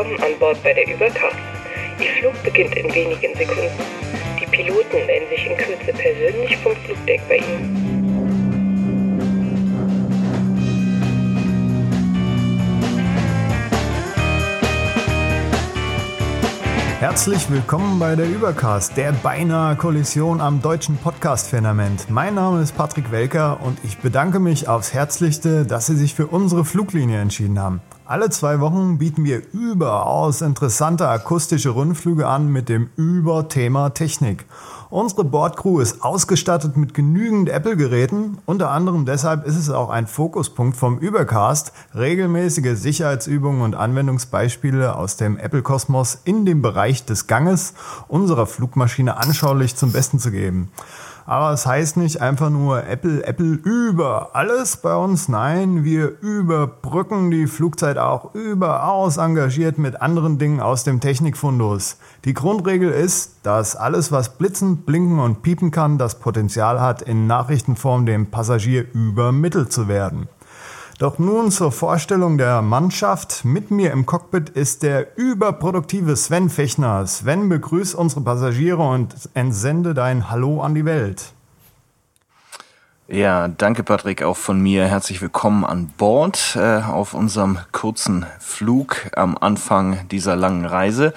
[0.00, 1.36] Willkommen an Bord bei der Übercast.
[1.98, 3.68] Ihr Flug beginnt in wenigen Sekunden.
[4.40, 7.76] Die Piloten melden sich in Kürze persönlich vom Flugdeck bei Ihnen.
[17.00, 22.08] Herzlich willkommen bei der Übercast, der beinahe Kollision am deutschen Podcast-Firmament.
[22.08, 26.26] Mein Name ist Patrick Welker und ich bedanke mich aufs Herzlichste, dass Sie sich für
[26.26, 27.82] unsere Fluglinie entschieden haben.
[28.10, 34.46] Alle zwei Wochen bieten wir überaus interessante akustische Rundflüge an mit dem Überthema Technik.
[34.90, 38.38] Unsere Bordcrew ist ausgestattet mit genügend Apple-Geräten.
[38.46, 45.16] Unter anderem deshalb ist es auch ein Fokuspunkt vom Übercast, regelmäßige Sicherheitsübungen und Anwendungsbeispiele aus
[45.16, 47.74] dem Apple-Kosmos in dem Bereich des Ganges
[48.08, 50.72] unserer Flugmaschine anschaulich zum Besten zu geben.
[51.30, 55.28] Aber es heißt nicht einfach nur Apple, Apple über alles bei uns.
[55.28, 61.98] Nein, wir überbrücken die Flugzeit auch überaus engagiert mit anderen Dingen aus dem Technikfundus.
[62.24, 67.28] Die Grundregel ist, dass alles, was blitzen, blinken und piepen kann, das Potenzial hat, in
[67.28, 70.26] Nachrichtenform dem Passagier übermittelt zu werden.
[71.00, 73.42] Doch nun zur Vorstellung der Mannschaft.
[73.42, 77.06] Mit mir im Cockpit ist der überproduktive Sven Fechner.
[77.06, 81.32] Sven, begrüß unsere Passagiere und entsende dein Hallo an die Welt.
[83.08, 89.10] Ja, danke Patrick, auch von mir herzlich willkommen an Bord äh, auf unserem kurzen Flug
[89.16, 91.12] am Anfang dieser langen Reise.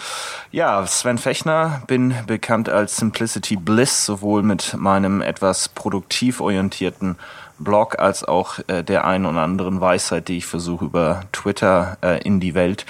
[0.50, 7.18] Ja, Sven Fechner, bin bekannt als Simplicity Bliss, sowohl mit meinem etwas produktiv orientierten
[7.60, 12.22] Blog als auch äh, der einen oder anderen Weisheit, die ich versuche über Twitter äh,
[12.24, 12.86] in die Welt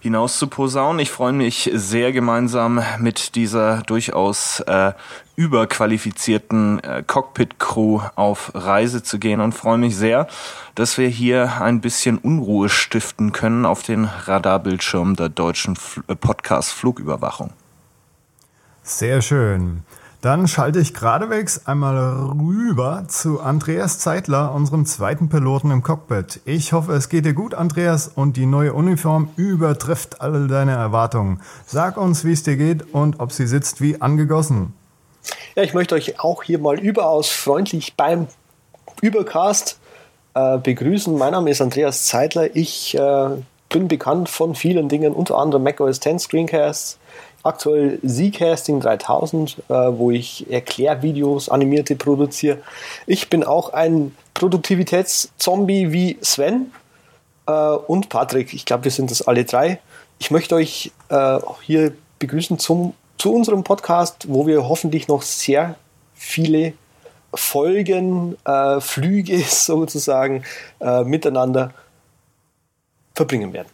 [0.00, 1.00] hinaus zu posaunen.
[1.00, 4.92] Ich freue mich sehr gemeinsam mit dieser durchaus äh,
[5.36, 10.28] überqualifizierten äh, Cockpit-Crew auf Reise zu gehen und freue mich sehr,
[10.74, 15.76] dass wir hier ein bisschen Unruhe stiften können auf den Radarbildschirm der deutschen
[16.06, 17.50] äh, Podcast Flugüberwachung.
[18.82, 19.84] Sehr schön.
[20.22, 21.96] Dann schalte ich geradewegs einmal
[22.38, 26.38] rüber zu Andreas Zeitler, unserem zweiten Piloten im Cockpit.
[26.44, 31.40] Ich hoffe, es geht dir gut, Andreas, und die neue Uniform übertrifft alle deine Erwartungen.
[31.66, 34.74] Sag uns, wie es dir geht und ob sie sitzt wie angegossen.
[35.56, 38.28] Ja, ich möchte euch auch hier mal überaus freundlich beim
[39.00, 39.80] Übercast
[40.34, 41.18] äh, begrüßen.
[41.18, 42.54] Mein Name ist Andreas Zeitler.
[42.54, 43.28] Ich äh,
[43.70, 47.00] bin bekannt von vielen Dingen, unter anderem macOS 10 Screencasts,
[47.42, 52.58] aktuell Zcasting 3000, äh, wo ich Erklärvideos, animierte produziere.
[53.06, 56.72] Ich bin auch ein Produktivitätszombie wie Sven
[57.46, 58.52] äh, und Patrick.
[58.54, 59.80] Ich glaube, wir sind das alle drei.
[60.18, 65.74] Ich möchte euch äh, hier begrüßen zum, zu unserem Podcast, wo wir hoffentlich noch sehr
[66.14, 66.74] viele
[67.34, 70.44] Folgen, äh, Flüge sozusagen
[70.80, 71.72] äh, miteinander
[73.14, 73.68] verbringen werden.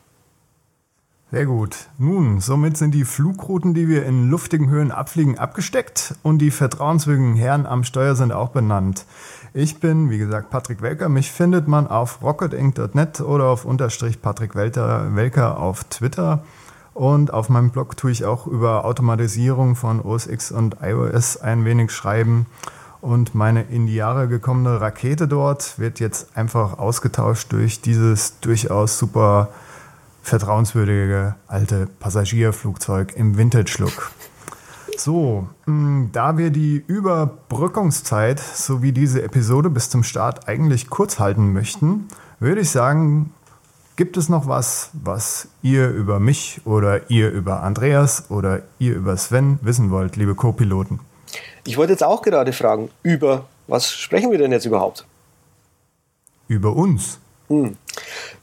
[1.31, 1.89] Sehr gut.
[1.99, 7.34] Nun, somit sind die Flugrouten, die wir in luftigen Höhen abfliegen, abgesteckt und die vertrauenswürdigen
[7.34, 9.05] Herren am Steuer sind auch benannt.
[9.53, 11.11] Ich bin, wie gesagt, Patrick Welker.
[11.11, 16.44] Mich findet man auf rocketinc.net oder auf unterstrich Patrick Welker auf Twitter.
[16.94, 21.67] Und auf meinem Blog tue ich auch über Automatisierung von OS X und iOS ein
[21.67, 22.47] wenig schreiben.
[23.03, 28.99] Und meine in die Jahre gekommene Rakete dort wird jetzt einfach ausgetauscht durch dieses durchaus
[28.99, 29.50] super
[30.28, 34.12] vertrauenswürdige alte Passagierflugzeug im Vintage-Look.
[34.97, 41.53] So, mm, da wir die Überbrückungszeit sowie diese Episode bis zum Start eigentlich kurz halten
[41.53, 42.09] möchten,
[42.41, 43.33] würde ich sagen,
[43.97, 49.17] gibt es noch was, was ihr über mich oder ihr über Andreas oder ihr über
[49.17, 51.00] Sven wissen wollt, liebe Co-Piloten?
[51.65, 55.06] Ich wollte jetzt auch gerade fragen, über was sprechen wir denn jetzt überhaupt?
[56.49, 57.19] Über uns.
[57.49, 57.77] Hm.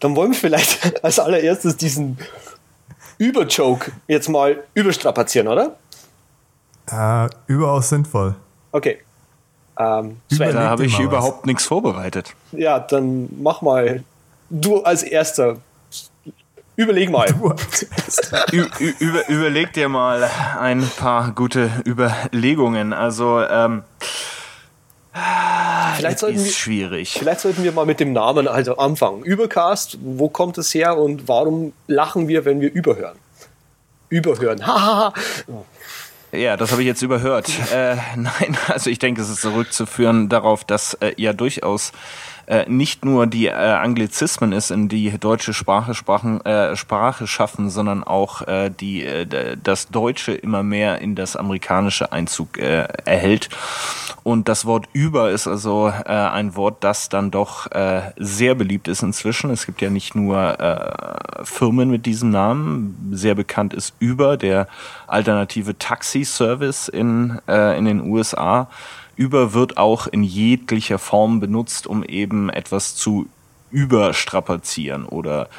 [0.05, 2.19] Dann wollen wir vielleicht als allererstes diesen
[3.17, 5.77] Überjoke jetzt mal überstrapazieren, oder?
[6.91, 8.35] Äh, überaus sinnvoll.
[8.71, 8.99] Okay.
[9.79, 12.35] Ähm, Sven, da habe ich überhaupt nichts vorbereitet.
[12.51, 14.03] Ja, dann mach mal.
[14.51, 15.57] Du als Erster.
[16.75, 17.27] Überleg mal.
[18.51, 20.29] über, überleg dir mal
[20.59, 22.93] ein paar gute Überlegungen.
[22.93, 23.81] Also, ähm,
[25.97, 27.15] vielleicht sollten ist wir, schwierig.
[27.17, 29.23] Vielleicht sollten wir mal mit dem Namen also anfangen.
[29.23, 33.17] Übercast, wo kommt es her und warum lachen wir, wenn wir überhören?
[34.09, 34.65] Überhören.
[34.65, 35.13] Hahaha.
[36.31, 37.49] Ja, das habe ich jetzt überhört.
[37.73, 41.91] äh, nein, also ich denke, es ist zurückzuführen darauf, dass äh, ja durchaus
[42.47, 47.69] äh, nicht nur die äh, Anglizismen ist in die deutsche Sprache, Sprachen, äh, Sprache schaffen,
[47.69, 53.49] sondern auch äh, die, äh, das Deutsche immer mehr in das amerikanische Einzug äh, erhält.
[54.23, 58.87] Und das Wort über ist also äh, ein Wort, das dann doch äh, sehr beliebt
[58.87, 59.51] ist inzwischen.
[59.51, 63.11] Es gibt ja nicht nur äh, Firmen mit diesem Namen.
[63.11, 64.67] Sehr bekannt ist Uber, der
[65.05, 68.67] alternative Taxi-Service in, äh, in den USA.
[69.17, 73.27] Uber wird auch in jeglicher Form benutzt, um eben etwas zu
[73.71, 75.49] überstrapazieren oder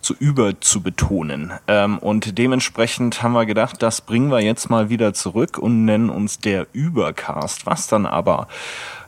[0.00, 1.52] zu über zu betonen.
[1.66, 6.10] Ähm, und dementsprechend haben wir gedacht, das bringen wir jetzt mal wieder zurück und nennen
[6.10, 8.46] uns der Übercast, was dann aber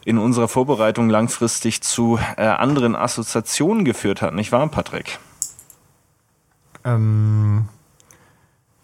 [0.04, 5.18] in unserer Vorbereitung langfristig zu äh, anderen Assoziationen geführt hat, nicht wahr, Patrick?
[6.84, 7.68] Ähm,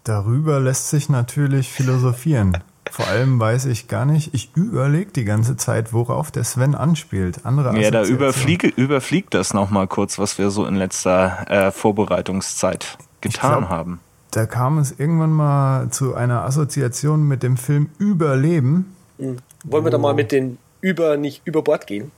[0.04, 2.58] darüber lässt sich natürlich philosophieren.
[2.92, 7.46] Vor allem weiß ich gar nicht, ich überlege die ganze Zeit, worauf der Sven anspielt.
[7.46, 12.98] Andere ja, da überfliege, überfliegt das nochmal kurz, was wir so in letzter äh, Vorbereitungszeit
[13.22, 14.00] getan glaub, haben.
[14.32, 18.94] Da kam es irgendwann mal zu einer Assoziation mit dem Film Überleben.
[19.16, 19.38] Mhm.
[19.64, 22.12] Wollen wir da mal mit den Über nicht über Bord gehen?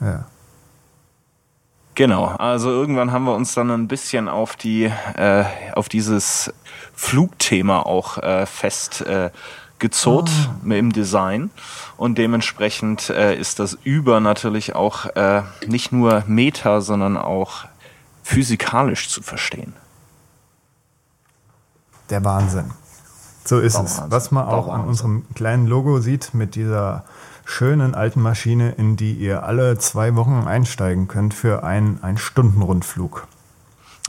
[0.00, 0.24] Ja.
[1.94, 5.44] Genau, also irgendwann haben wir uns dann ein bisschen auf die äh,
[5.74, 6.50] auf dieses
[6.94, 9.28] Flugthema auch äh, fest äh,
[9.82, 10.30] gezurrt
[10.64, 10.72] oh.
[10.72, 11.50] im Design
[11.98, 17.66] und dementsprechend äh, ist das Über natürlich auch äh, nicht nur meta, sondern auch
[18.22, 19.74] physikalisch zu verstehen.
[22.08, 22.70] Der Wahnsinn.
[23.44, 24.00] So ist es.
[24.06, 27.04] Was man auch an unserem kleinen Logo sieht mit dieser
[27.44, 33.26] schönen alten Maschine, in die ihr alle zwei Wochen einsteigen könnt für einen, einen Stundenrundflug.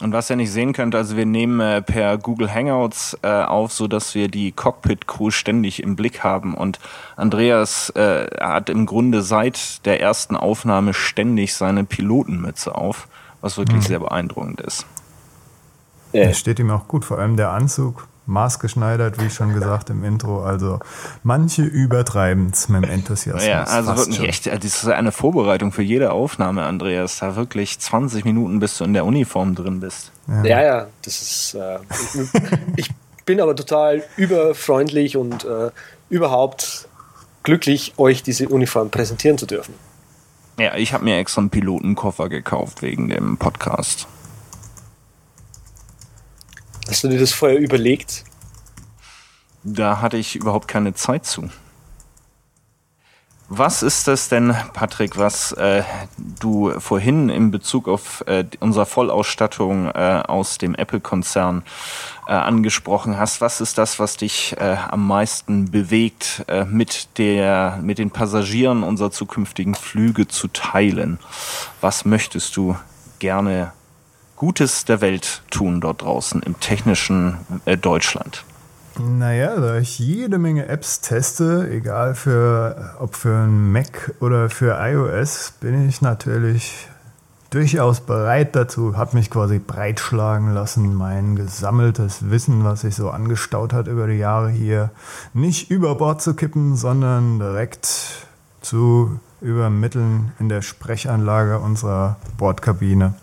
[0.04, 3.72] Und was ihr nicht sehen könnt, also wir nehmen äh, per Google Hangouts äh, auf,
[3.72, 6.56] so dass wir die Cockpit-Crew ständig im Blick haben.
[6.56, 6.80] Und
[7.16, 13.08] Andreas äh, hat im Grunde seit der ersten Aufnahme ständig seine Pilotenmütze auf,
[13.40, 13.88] was wirklich mhm.
[13.88, 14.86] sehr beeindruckend ist.
[16.12, 20.44] Das steht ihm auch gut, vor allem der Anzug maßgeschneidert, wie schon gesagt im Intro.
[20.44, 20.80] Also
[21.24, 23.46] manche übertreiben es mit dem Enthusiasmus.
[23.46, 24.26] Ja, also wirklich schon.
[24.26, 27.20] echt, das ist eine Vorbereitung für jede Aufnahme, Andreas.
[27.20, 30.12] Da wirklich 20 Minuten, bis du in der Uniform drin bist.
[30.28, 31.56] Ja, ja, ja das ist.
[31.56, 31.80] Äh,
[32.76, 32.90] ich,
[33.26, 35.72] bin aber total überfreundlich und äh,
[36.10, 36.90] überhaupt
[37.44, 39.74] glücklich, euch diese Uniform präsentieren zu dürfen.
[40.60, 44.08] Ja, ich habe mir extra einen Pilotenkoffer gekauft wegen dem Podcast.
[46.88, 48.24] Hast du dir das vorher überlegt?
[49.64, 51.50] Da hatte ich überhaupt keine Zeit zu.
[53.50, 55.84] Was ist das denn, Patrick, was äh,
[56.18, 61.64] du vorhin in Bezug auf äh, unsere Vollausstattung äh, aus dem Apple-Konzern
[62.28, 63.42] äh, angesprochen hast?
[63.42, 68.82] Was ist das, was dich äh, am meisten bewegt, äh, mit, der, mit den Passagieren
[68.82, 71.20] unserer zukünftigen Flüge zu teilen?
[71.80, 72.76] Was möchtest du
[73.20, 73.72] gerne
[74.44, 78.44] Gutes der Welt tun dort draußen im technischen äh, Deutschland?
[79.00, 84.78] Naja, da ich jede Menge Apps teste, egal für ob für ein Mac oder für
[84.78, 86.90] iOS, bin ich natürlich
[87.52, 93.72] durchaus bereit dazu, habe mich quasi breitschlagen lassen, mein gesammeltes Wissen, was sich so angestaut
[93.72, 94.92] hat über die Jahre hier,
[95.34, 98.28] nicht über Bord zu kippen, sondern direkt
[98.60, 103.14] zu übermitteln in der Sprechanlage unserer Bordkabine.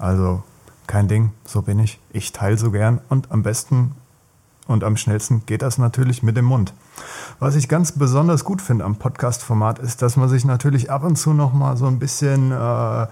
[0.00, 0.42] Also
[0.86, 2.00] kein Ding, so bin ich.
[2.10, 3.92] Ich teile so gern und am besten
[4.66, 6.72] und am schnellsten geht das natürlich mit dem Mund.
[7.38, 11.16] Was ich ganz besonders gut finde am Podcast-Format ist, dass man sich natürlich ab und
[11.16, 13.06] zu noch mal so ein bisschen äh,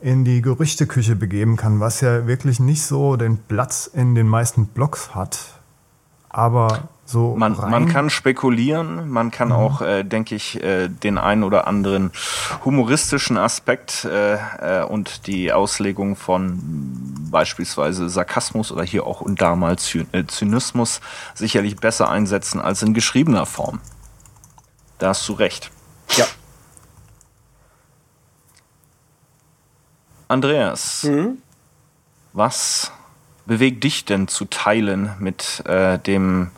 [0.00, 4.66] in die Gerüchteküche begeben kann, was ja wirklich nicht so den Platz in den meisten
[4.66, 5.60] Blogs hat.
[6.28, 9.54] Aber so man, man kann spekulieren, man kann mhm.
[9.54, 12.12] auch, äh, denke ich, äh, den einen oder anderen
[12.64, 16.60] humoristischen Aspekt äh, äh, und die Auslegung von
[17.28, 21.00] beispielsweise Sarkasmus oder hier auch und damals äh, Zynismus
[21.34, 23.80] sicherlich besser einsetzen als in geschriebener Form.
[24.98, 25.72] Da hast du recht.
[26.16, 26.26] Ja.
[30.28, 31.38] Andreas, mhm.
[32.32, 32.92] was
[33.46, 36.52] bewegt dich denn zu teilen mit äh, dem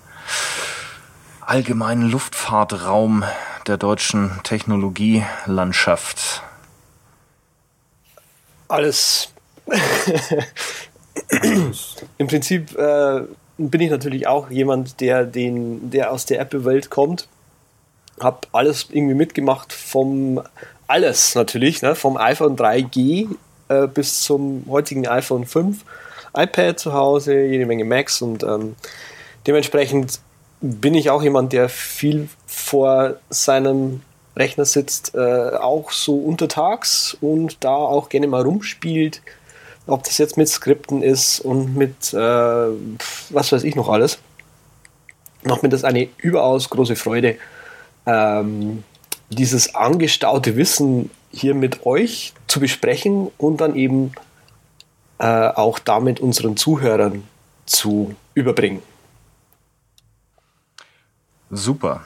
[1.40, 3.24] allgemeinen Luftfahrtraum
[3.66, 6.42] der deutschen Technologielandschaft?
[8.68, 9.28] Alles.
[12.18, 13.22] Im Prinzip äh,
[13.58, 17.28] bin ich natürlich auch jemand, der, den, der aus der Apple-Welt kommt.
[18.20, 20.42] Hab alles irgendwie mitgemacht, vom
[20.86, 21.94] alles natürlich, ne?
[21.94, 23.28] vom iPhone 3G
[23.68, 25.84] äh, bis zum heutigen iPhone 5,
[26.36, 28.76] iPad zu Hause, jede Menge Macs und ähm,
[29.46, 30.20] dementsprechend
[30.60, 34.02] bin ich auch jemand, der viel vor seinem
[34.36, 39.20] Rechner sitzt, äh, auch so untertags und da auch gerne mal rumspielt.
[39.86, 44.18] Ob das jetzt mit Skripten ist und mit äh, was weiß ich noch alles.
[45.42, 47.36] Macht mir das eine überaus große Freude,
[48.06, 48.84] ähm,
[49.28, 54.12] dieses angestaute Wissen hier mit euch zu besprechen und dann eben
[55.18, 57.24] äh, auch damit unseren Zuhörern
[57.66, 58.82] zu überbringen.
[61.54, 62.00] Super.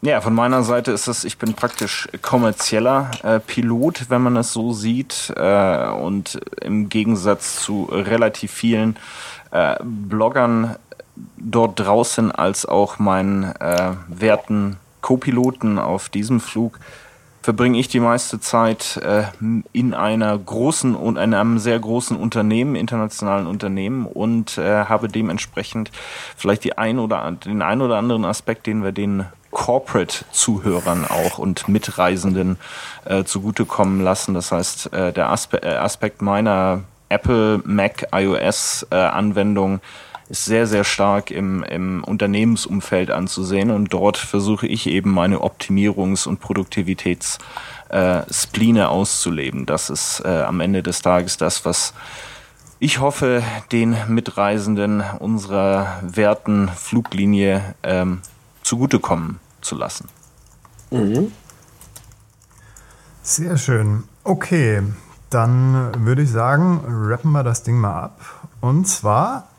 [0.00, 4.52] Ja, von meiner Seite ist es, ich bin praktisch kommerzieller äh, Pilot, wenn man es
[4.52, 5.32] so sieht.
[5.36, 8.96] Äh, und im Gegensatz zu relativ vielen
[9.50, 10.76] äh, Bloggern
[11.36, 16.78] dort draußen als auch meinen äh, werten Co-Piloten auf diesem Flug
[17.42, 19.24] verbringe ich die meiste Zeit äh,
[19.72, 25.90] in einer großen und in einem sehr großen Unternehmen, internationalen Unternehmen und äh, habe dementsprechend
[26.36, 31.68] vielleicht die ein oder den ein oder anderen Aspekt, den wir den Corporate-Zuhörern auch und
[31.68, 32.58] Mitreisenden
[33.04, 34.34] äh, zugutekommen lassen.
[34.34, 39.80] Das heißt, äh, der Aspe äh, Aspekt meiner Apple Mac iOS äh, Anwendung
[40.32, 46.26] ist sehr, sehr stark im, im Unternehmensumfeld anzusehen und dort versuche ich eben meine Optimierungs-
[46.26, 49.66] und Produktivitätsspline äh, auszuleben.
[49.66, 51.92] Das ist äh, am Ende des Tages das, was
[52.78, 58.22] ich hoffe, den Mitreisenden unserer werten Fluglinie ähm,
[58.62, 60.08] zugutekommen zu lassen.
[60.90, 61.30] Mhm.
[63.22, 64.04] Sehr schön.
[64.24, 64.82] Okay,
[65.28, 68.48] dann würde ich sagen, rappen wir das Ding mal ab.
[68.62, 69.51] Und zwar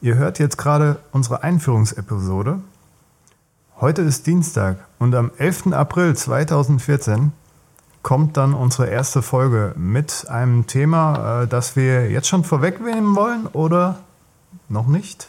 [0.00, 2.60] Ihr hört jetzt gerade unsere Einführungsepisode.
[3.80, 5.72] Heute ist Dienstag und am 11.
[5.72, 7.32] April 2014
[8.02, 13.48] kommt dann unsere erste Folge mit einem Thema, äh, das wir jetzt schon vorwegnehmen wollen
[13.48, 13.98] oder
[14.68, 15.28] noch nicht?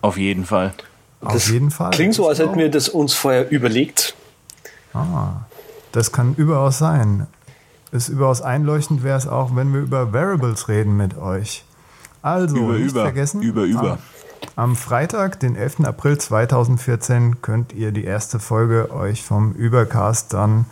[0.00, 0.74] Auf jeden Fall.
[1.20, 1.90] Auf das jeden Fall.
[1.90, 4.14] Klingt so, als hätten wir das uns vorher überlegt.
[4.92, 5.40] Ah,
[5.90, 7.26] das kann überaus sein.
[7.90, 11.64] Ist überaus einleuchtend wäre es auch, wenn wir über Variables reden mit euch.
[12.24, 13.42] Also, über, nicht über, vergessen.
[13.42, 13.98] Über, über.
[14.56, 15.80] Am Freitag, den 11.
[15.84, 20.64] April 2014, könnt ihr die erste Folge euch vom Übercast dann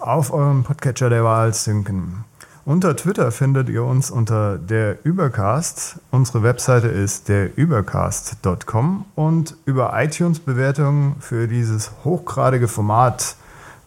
[0.00, 2.24] auf eurem Podcatcher der Wahl synken.
[2.64, 5.98] Unter Twitter findet ihr uns unter der Übercast.
[6.10, 13.36] Unsere Webseite ist derübercast.com und über iTunes-Bewertungen für dieses hochgradige Format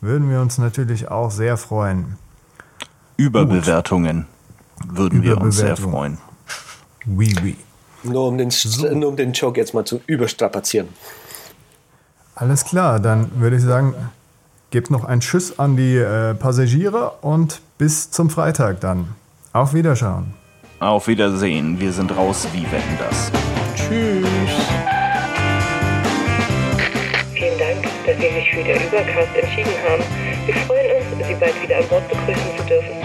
[0.01, 2.17] würden wir uns natürlich auch sehr freuen.
[3.17, 4.27] Überbewertungen
[4.85, 6.19] würden wir uns sehr freuen.
[7.05, 7.55] Oui, oui.
[8.03, 8.87] Nur um, den, so.
[8.93, 10.89] nur um den Joke jetzt mal zu überstrapazieren.
[12.35, 13.93] Alles klar, dann würde ich sagen,
[14.71, 19.15] gebt noch einen Schuss an die äh, Passagiere und bis zum Freitag dann.
[19.53, 20.33] Auf Wiederschauen.
[20.79, 21.79] Auf Wiedersehen.
[21.79, 22.47] Wir sind raus.
[22.53, 23.31] Wie wetten das?
[23.75, 24.25] Tschüss.
[27.33, 30.03] Vielen Dank, dass Sie sich für den Übercast entschieden haben.
[30.45, 33.00] Wir freuen uns, Sie bald wieder an Bord begrüßen zu dürfen.